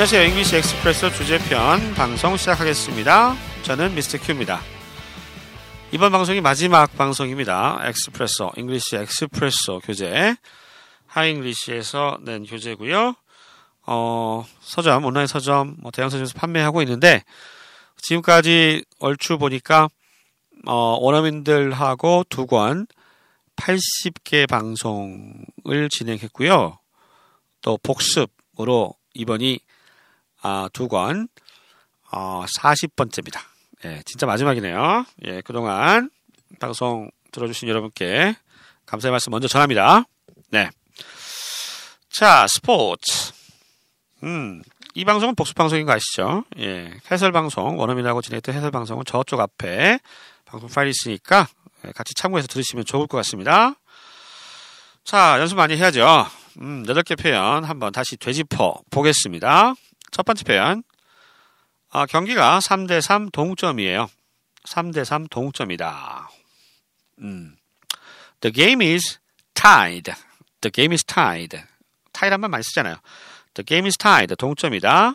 [0.00, 0.28] 안녕하세요.
[0.28, 3.34] English Expresso 주제편 방송 시작하겠습니다.
[3.64, 4.16] 저는 Mr.
[4.16, 4.62] Q입니다.
[5.92, 7.78] 이번 방송이 마지막 방송입니다.
[7.84, 10.36] Expresso, English Expresso 교재.
[11.04, 13.14] 하잉글리시에서 낸 교재고요.
[13.88, 17.22] 어, 서점, 온라인 서점, 뭐 대형 서점에서 판매하고 있는데
[17.98, 19.90] 지금까지 얼추 보니까
[20.66, 22.86] 어, 원어민들하고 두 권
[23.56, 26.78] 80개 방송을 진행했고요.
[27.60, 29.60] 또 복습으로 이번이
[30.42, 31.28] 아, 두 권,
[32.12, 33.40] 어, 40번째입니다.
[33.84, 35.04] 예, 진짜 마지막이네요.
[35.24, 36.10] 예, 그동안
[36.58, 38.36] 방송 들어주신 여러분께
[38.86, 40.04] 감사의 말씀 먼저 전합니다.
[40.50, 40.70] 네.
[42.10, 43.32] 자, 스포츠.
[44.24, 44.62] 음,
[44.94, 46.44] 이 방송은 복수 방송인 거 아시죠?
[46.58, 49.98] 예, 해설 방송, 원어민하고 진행했던 해설 방송은 저쪽 앞에
[50.44, 51.46] 방송 파일이 있으니까
[51.86, 53.74] 예, 같이 참고해서 들으시면 좋을 것 같습니다.
[55.04, 56.26] 자, 연습 많이 해야죠.
[56.60, 59.74] 음, 8개 표현 한번 다시 되짚어 보겠습니다.
[60.10, 60.82] 첫 번째 표현.
[61.90, 64.08] 아, 경기가 3대3 동점이에요.
[64.64, 66.30] 3대3 동점이다.
[67.20, 67.56] 음.
[68.40, 69.18] The game is
[69.54, 70.12] tied.
[70.60, 71.58] The game is tied.
[72.12, 72.96] tied 한번 많이 쓰잖아요.
[73.54, 74.34] The game is tied.
[74.36, 75.14] 동점이다.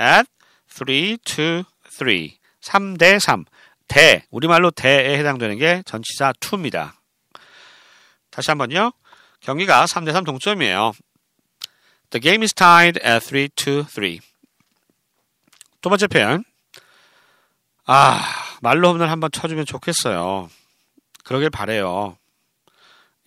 [0.00, 0.30] At
[0.68, 2.38] 3 to 3.
[2.60, 3.44] 3대 3.
[3.86, 4.24] 대.
[4.30, 7.00] 우리말로 대에 해당되는 게 전치사 to입니다.
[8.30, 8.92] 다시 한번요.
[9.40, 10.92] 경기가 3대 3 동점이에요.
[12.10, 14.20] The game is tied at 3 to 3.
[15.80, 16.44] 두 번째 표현.
[17.86, 18.20] 아,
[18.60, 20.50] 만루 홈런 한번 쳐주면 좋겠어요.
[21.24, 22.16] 그러길 바래요.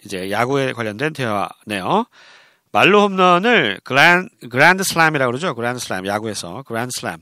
[0.04, 2.06] 이제 야구에 관련된 대화네요.
[2.72, 5.54] 만루 홈런을 그란, 그랜드 슬램이라고 그러죠.
[5.56, 6.06] 그랜드 슬램.
[6.06, 6.64] 야구에서.
[6.64, 7.18] 그랜드 슬램.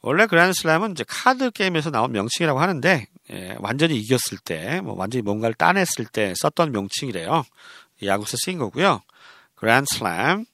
[0.00, 5.22] 원래 그랜드 슬램은 이제 카드 게임에서 나온 명칭이라고 하는데, 예, 완전히 이겼을 때, 뭐 완전히
[5.22, 7.44] 뭔가를 따냈을 때 썼던 명칭이래요.
[8.02, 9.02] 야구에서 쓰인 거고요.
[9.54, 10.44] 그랜드 슬램.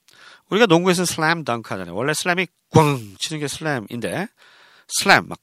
[0.51, 1.95] 우리가 농구에서는 슬램 덩크 하잖아요.
[1.95, 4.29] 원래 slam이 꽝 치는 게 slam인데,
[4.89, 5.39] slam, 막,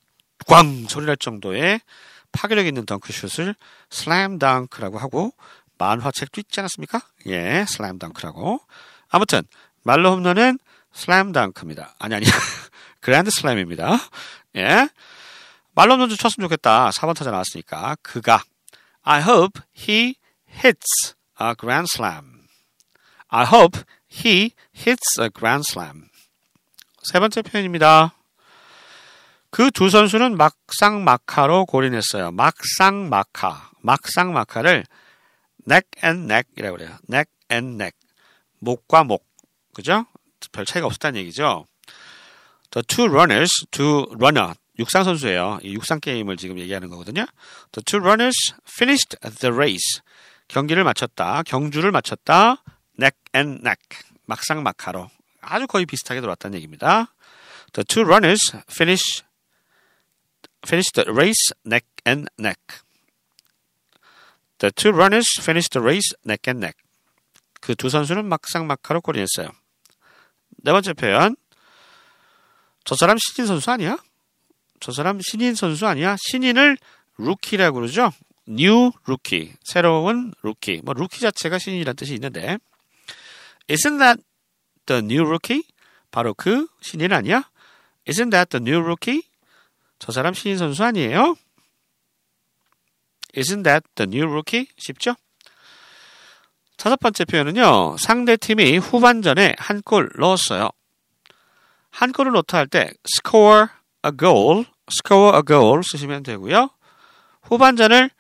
[0.48, 1.82] 꽝 소리 날 정도의
[2.32, 3.56] 파괴력 있는 덩크슛을
[3.90, 5.34] 슬램 덩크라고 하고,
[5.78, 7.02] 만화책도 있지 않았습니까?
[7.28, 8.60] 예, 슬램 덩크라고.
[9.10, 9.44] 아무튼,
[9.84, 10.60] 만루 홈런은
[10.94, 11.96] 슬램 덩크입니다.
[12.00, 12.26] 아니, 아니.
[13.00, 13.98] 그랜드 슬램입니다.
[14.58, 14.90] 예.
[15.74, 16.90] 만루 홈런 좀 쳤으면 좋겠다.
[16.90, 17.96] 4번 타자 나왔으니까.
[18.02, 18.44] 그가.
[19.04, 20.16] I hope he
[20.50, 22.48] hits a grand slam.
[23.30, 23.82] I hope
[24.26, 26.10] he hits a grand slam.
[27.04, 28.14] 세 번째 표현입니다.
[29.50, 32.32] 그 두 선수는 막상 마카로 골인했어요.
[32.32, 33.72] 막상 마카.
[33.82, 34.86] 막상 마카를
[35.70, 36.98] neck and neck이라고 그래요.
[37.10, 37.98] neck and neck.
[38.60, 39.26] 목과 목.
[39.74, 40.06] 그죠?
[40.52, 41.66] 별 차이가 없었다는 얘기죠.
[42.72, 44.54] The two runners, two runner.
[44.80, 45.60] 육상 선수예요.
[45.64, 47.26] 이 육상 게임을 지금 얘기하는 거거든요.
[47.72, 50.02] The two runners finished the race.
[50.48, 51.44] 경기를 마쳤다.
[51.44, 52.64] 경주를 마쳤다.
[53.00, 53.80] Neck.
[54.26, 55.10] 막상 마카로.
[55.42, 57.14] 아주 거의 비슷하게 돌았다는 얘기입니다.
[57.74, 59.24] The two runners finish
[60.66, 62.62] finished the race neck and neck.
[64.58, 66.78] The two runners finished the race neck and neck.
[67.62, 69.50] 그 두 선수는 막상 마카로 골인했어요.
[70.64, 71.36] 네 번째 표현.
[72.84, 73.98] 저 사람 신인 선수 아니야?
[74.80, 76.16] 저 사람 신인 선수 아니야?
[76.20, 76.78] 신인을
[77.18, 78.12] 루키라고 그러죠?
[78.48, 79.54] new rookie.
[79.64, 80.82] 새로운 루키.
[80.84, 82.58] 뭐 루키 자체가 신인이라는 뜻이 있는데
[83.70, 84.22] Isn't that
[84.86, 85.64] the new rookie?
[86.12, 87.50] 바로 그 신인 아니야?
[88.08, 89.24] Isn't that the new rookie?
[90.00, 91.36] 저 사람 신인 선수 아니에요?
[93.36, 94.68] Isn't that the new rookie?
[94.78, 95.16] 쉽죠?
[96.78, 97.98] 다섯 번째 표현은요.
[98.00, 100.70] 상대 팀이 후반전에 한 골 넣었어요.
[101.90, 103.68] 한 골을 넣다 할 때 score
[104.06, 106.70] a goal, score a goal 쓰시면 되고요.
[107.42, 108.12] 후반전을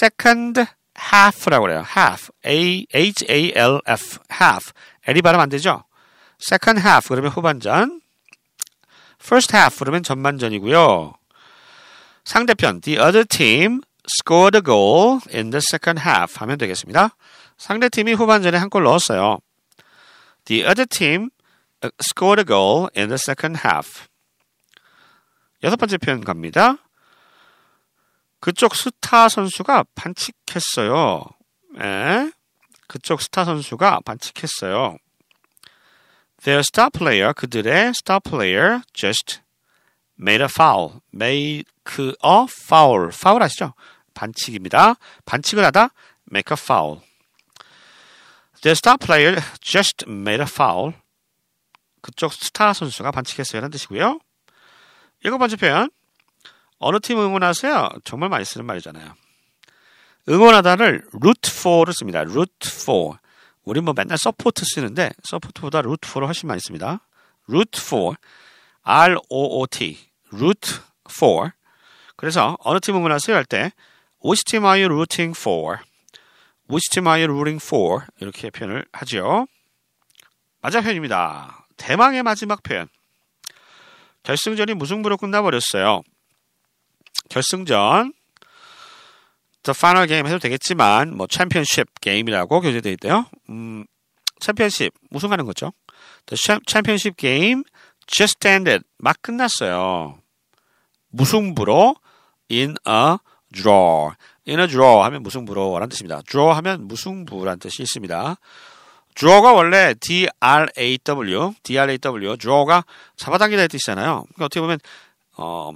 [0.00, 1.84] second half라고 그래요.
[1.96, 4.72] half, a h a l f, half.
[5.06, 5.84] l이 발음 안 되죠?
[6.40, 8.00] second half 그러면 후반전.
[9.20, 11.14] first half 그러면 전반전이고요.
[12.24, 17.10] 상대편 the other team scored a goal in the second half 하면 되겠습니다.
[17.56, 19.38] 상대 팀이 후반전에 한 골 넣었어요.
[20.44, 21.30] The other team
[22.02, 24.06] scored a goal in the second half.
[25.62, 26.76] 여섯 번째 표현 갑니다.
[28.40, 31.24] 그쪽 스타 선수가 반칙했어요.
[31.80, 32.30] 에?
[32.86, 34.96] 그쪽 스타 선수가 반칙했어요.
[36.42, 39.40] Their star player, 그들의 star player just
[40.20, 41.00] made a foul.
[41.14, 41.64] make
[41.98, 43.08] a foul.
[43.12, 43.74] foul 아시죠?
[44.14, 44.94] 반칙입니다.
[45.24, 45.90] 반칙을 하다
[46.30, 47.00] make a foul.
[48.62, 50.94] The star player just made a foul.
[52.00, 53.60] 그쪽 스타 선수가 반칙했어요.
[53.60, 54.20] 라는 뜻이고요.
[55.24, 55.90] 일곱 번째 표현.
[56.78, 57.90] 어느 팀 응원하세요?
[58.04, 59.14] 정말 많이 쓰는 말이잖아요.
[60.28, 62.20] 응원하다를 root for를 씁니다.
[62.20, 63.18] root for.
[63.64, 67.00] 우리 뭐 맨날 support 쓰는데 support보다 root for를 훨씬 많이 씁니다.
[67.48, 68.16] root for,
[68.82, 69.98] R-O-O-T,
[70.32, 70.74] root
[71.10, 71.50] for.
[72.16, 73.72] 그래서 어느 팀 응원하세요 할 때,
[74.24, 75.78] which team are you rooting for?
[76.70, 78.04] which team are you rooting for?
[78.20, 79.46] 이렇게 표현을 하죠.
[80.60, 81.66] 맞아 표현입니다.
[81.76, 82.88] 대망의 마지막 표현.
[84.22, 86.02] 결승전이 무승부로 끝나버렸어요.
[87.28, 88.12] 결승전
[89.62, 93.26] The Final Game 해도 되겠지만 뭐 챔피언십 게임이라고 교재되어 있대요.
[93.48, 93.84] 음,
[94.40, 95.72] 챔피언십 우승하는 거죠.
[96.26, 97.64] The Championship Game
[98.06, 100.18] just ended 막 끝났어요.
[101.08, 101.96] 무승부로
[102.50, 103.16] in a
[103.52, 104.12] draw.
[104.46, 106.22] in a draw 하면 무승부로라는 뜻입니다.
[106.22, 108.36] draw 하면 무승부라는 뜻이 있습니다.
[109.16, 112.84] draw가 원래 D-R-A-W, D-R-A-W, draw가
[113.16, 114.26] 잡아당기다 뜻이잖아요.
[114.34, 114.78] 그러니까 어떻게 보면
[115.38, 115.72] 어,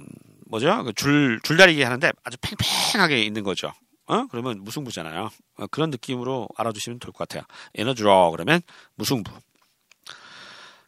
[0.51, 0.83] 뭐죠?
[0.83, 3.71] 그 줄, 줄다리기 하는데 아주 팽팽하게 있는 거죠.
[4.07, 4.27] 어?
[4.29, 5.29] 그러면 무승부잖아요.
[5.55, 7.43] 어, 그런 느낌으로 알아두시면 될 것 같아요.
[7.95, 8.61] draw 그러면
[8.95, 9.31] 무승부.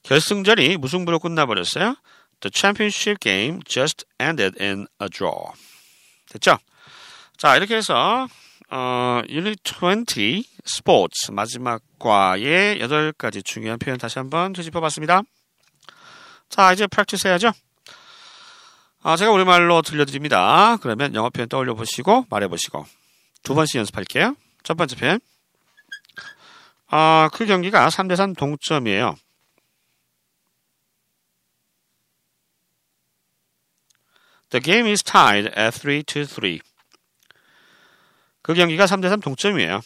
[0.03, 1.95] 결승전이 무승부로 끝나버렸어요.
[2.41, 5.53] The championship game just ended in a draw.
[6.29, 6.57] 됐죠?
[7.37, 8.27] 자, 이렇게 해서
[8.69, 15.21] 어, Unit 20 Sports 마지막 과의 8가지 중요한 표현 다시 한번 되짚어 봤습니다.
[16.49, 17.53] 자, 이제 프랙티스 해야죠.
[19.05, 20.77] 아, 제가 우리말로 들려드립니다.
[20.77, 22.85] 그러면 영어 표현 떠올려 보시고 말해 보시고
[23.43, 24.37] 두 번씩 연습할게요.
[24.63, 25.19] 첫 번째 표현.
[26.87, 29.17] 아, 그 경기가 3대3 동점이에요.
[34.51, 36.59] The game is tied at 3 to 3.
[38.41, 39.81] 그 경기가 3대3 동점이에요.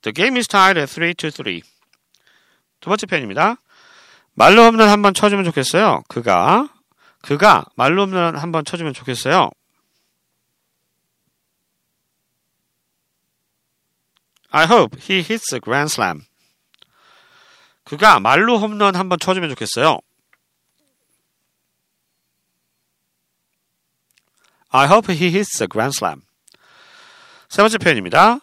[0.00, 1.60] The game is tied at 3 to 3.
[2.80, 3.61] 두 번째 표현입니다.
[4.34, 6.02] 말로 홈런 한 번 쳐주면 좋겠어요.
[6.08, 6.68] 그가
[7.22, 9.50] 그가 말로 홈런 한 번 쳐주면 좋겠어요.
[14.50, 16.22] I hope he hits a grand slam.
[17.84, 19.98] 그가 말로 홈런 한 번 쳐주면 좋겠어요.
[24.70, 26.22] I hope he hits a grand slam.
[27.48, 28.38] 세 번째 표현입니다.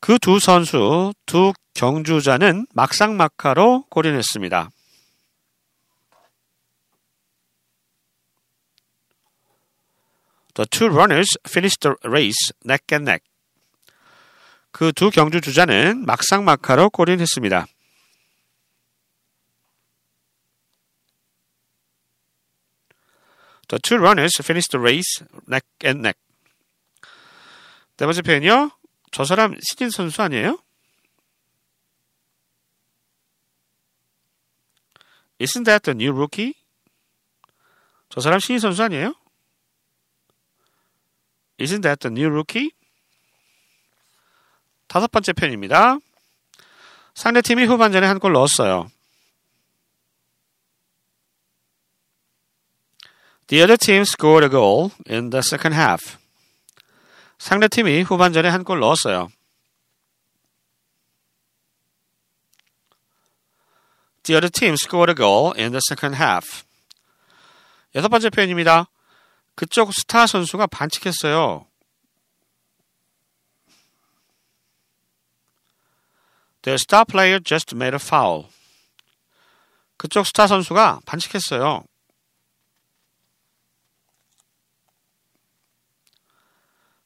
[0.00, 4.70] 그 두 선수, 두 경주자는 막상막하로 골인했습니다.
[10.56, 13.22] The two runners finished the race neck and neck.
[14.72, 17.66] 그 두 경주 주자는 막상막하로 골인했습니다.
[23.68, 26.18] The two runners finished the race neck and neck.
[27.98, 28.70] 네 번째 표현이요.
[29.12, 30.58] 저 사람 신인 선수 아니에요?
[35.38, 36.54] Isn't that the new rookie?
[38.08, 39.14] 저 사람 신인 선수 아니에요?
[41.58, 42.70] Isn't that the new rookie?
[44.88, 45.98] 다섯 번째 표현입니다.
[47.14, 48.90] 상대팀이 후반전에 한 골 넣었어요.
[53.48, 56.18] The other team scored a goal in the second half.
[57.38, 59.28] 상대팀이 후반전에 한 골 넣었어요.
[64.24, 66.64] The other team scored a goal in the second half.
[67.94, 68.88] 여섯 번째 표현입니다.
[69.56, 71.66] 그쪽 스타 선수가 반칙했어요.
[76.60, 78.48] The star player just made a foul.
[79.96, 81.84] 그쪽 스타 선수가 반칙했어요.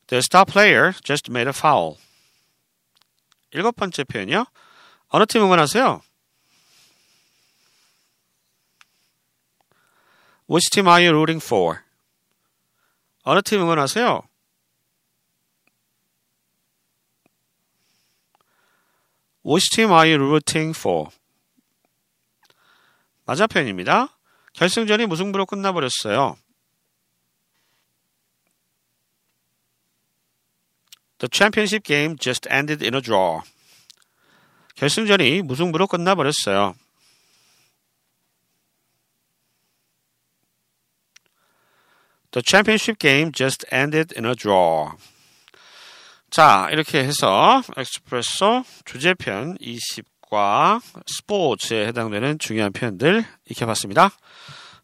[0.09, 1.99] The star player just made a foul.
[3.53, 4.45] 일곱 번째 표현이요.
[5.11, 6.03] 어느 팀 응원하세요?
[10.49, 11.85] Which team are you rooting for?
[13.31, 14.23] 어느 팀 응원하세요?
[19.47, 21.11] Which team are you rooting for?
[23.25, 24.19] 맞아 표현입니다.
[24.55, 26.39] 결승전이 무승부로 끝나버렸어요.
[31.19, 33.43] The championship game just ended in a draw.
[34.75, 36.75] 결승전이 무승부로 끝나버렸어요.
[42.33, 44.93] The championship game just ended in a draw.
[46.31, 54.11] 자, 이렇게 해서 엑스프레소 주제편 20과 스포츠에 해당되는 중요한 표현들 익혀봤습니다.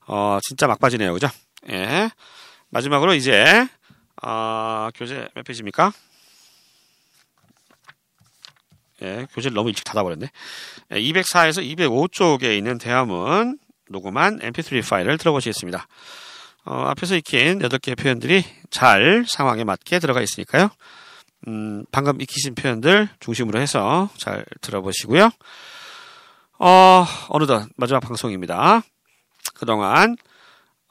[0.09, 1.13] 어, 진짜 막바지네요.
[1.13, 1.29] 그죠?
[1.71, 2.11] 예.
[2.71, 3.69] 마지막으로 이제,
[4.23, 5.93] 어, 교재 몇 페이지입니까?
[9.03, 10.31] 예, 교재를 너무 일찍 닫아버렸네.
[10.93, 15.87] 예, 204에서 205쪽에 있는 대화문 녹음한 mp3 파일을 들어보시겠습니다.
[16.67, 20.69] 어, 앞에서 익힌 8개의 표현들이 잘 상황에 맞게 들어가 있으니까요.
[21.47, 25.31] 음, 방금 익히신 표현들 중심으로 해서 잘 들어보시고요.
[26.59, 28.83] 어, 어느덧 마지막 방송입니다.
[29.55, 30.17] 그동안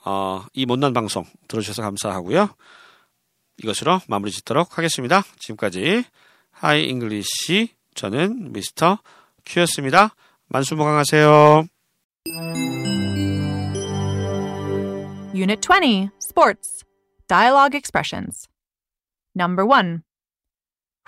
[0.05, 2.49] 어, 이 못난 방송 들어주셔서 감사하고요.
[3.57, 5.23] 이것으로 마무리 짓도록 하겠습니다.
[5.39, 6.05] 지금까지
[6.51, 8.99] 하이 잉글리시 저는 미스터
[9.45, 10.15] 큐였습니다.
[10.47, 11.65] 만수무강하세요.
[15.35, 16.85] Unit 20 Sports
[17.27, 18.47] Dialogue Expressions.
[19.35, 20.01] Number 1.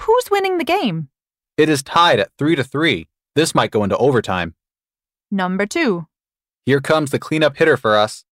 [0.02, 1.08] Who's winning the game?
[1.56, 3.08] It is tied at 3 to 3.
[3.36, 4.54] This might go into overtime.
[5.32, 6.08] Number 2.
[6.66, 8.26] Here comes the cleanup hitter for us.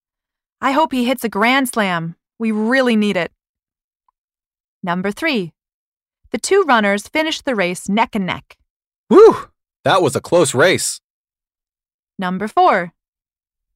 [0.60, 2.18] I hope he hits a grand slam.
[2.38, 3.32] We really need it.
[4.84, 5.54] Number 3.
[6.32, 8.58] The two runners finished the race neck and neck.
[9.08, 9.48] Whew!
[9.86, 11.00] That was a close race.
[12.20, 12.92] Number 4.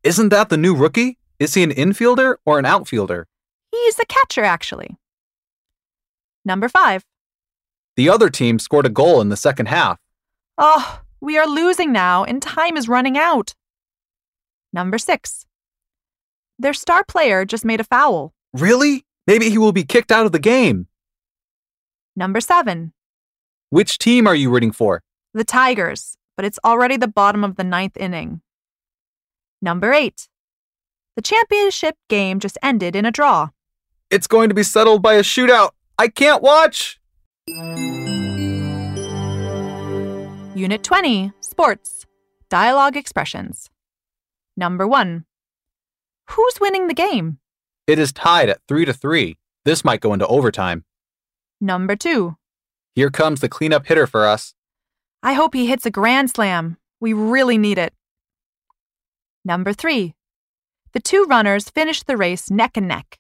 [0.04, 1.19] Isn't that the new rookie?
[1.40, 3.28] Is he an infielder or an outfielder?
[3.72, 4.98] He's a catcher, actually.
[6.44, 7.06] Number 5.
[7.96, 10.00] The other team scored a goal in the second half.
[10.58, 13.56] Oh, we are losing now and time is running out.
[14.74, 15.46] Number 6.
[16.58, 18.34] Their star player just made a foul.
[18.54, 19.06] Really?
[19.28, 20.88] Maybe he will be kicked out of the game.
[22.16, 22.92] Number 7.
[23.70, 25.04] Which team are you rooting for?
[25.34, 28.42] The Tigers, but it's already the bottom of the ninth inning.
[29.62, 30.28] Number 8.
[31.20, 33.50] The championship game just ended in a draw.
[34.10, 35.72] It's going to be settled by a shootout.
[35.98, 36.98] I can't watch.
[40.56, 42.06] Unit 20 Sports
[42.50, 43.70] Dialogue Expressions.
[44.56, 45.26] Number 1.
[46.30, 47.40] Who's winning the game?
[47.86, 49.38] It is tied at 3 to 3.
[49.66, 50.86] This might go into overtime.
[51.60, 52.38] Number 2.
[52.96, 54.54] Here comes the cleanup hitter for us.
[55.22, 56.78] I hope he hits a grand slam.
[57.02, 57.94] We really need it.
[59.44, 60.16] Number 3.
[60.94, 63.20] The two runners finished the race neck and neck.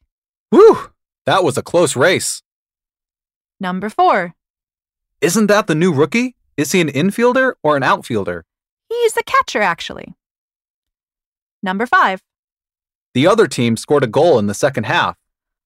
[0.50, 0.92] Whew!
[1.26, 2.42] That was a close race.
[3.60, 4.34] Number 4.
[5.22, 6.36] Isn't that the new rookie?
[6.58, 8.46] Is he an infielder or an outfielder?
[8.90, 10.16] He's a catcher, actually.
[11.62, 12.24] Number 5.
[13.14, 15.18] The other team scored a goal in the second half.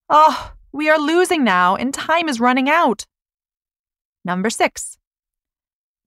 [0.10, 3.06] Oh, we are losing now and time is running out.
[4.26, 4.98] Number 6.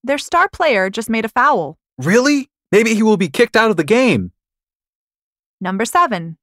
[0.04, 1.78] Their star player just made a foul.
[1.98, 2.50] Really?
[2.72, 4.32] Maybe he will be kicked out of the game.
[5.60, 6.36] Number 7.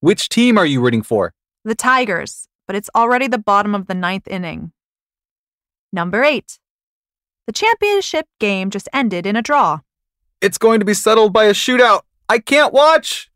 [0.00, 1.32] Which team are you rooting for?
[1.64, 4.72] The Tigers, but it's already the bottom of the ninth inning.
[5.92, 6.58] Number 8.
[7.46, 9.80] The championship game just ended in a draw.
[10.40, 12.02] It's going to be settled by a shootout.
[12.28, 13.30] I can't watch.